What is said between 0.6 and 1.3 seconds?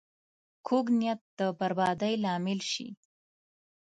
کوږ نیت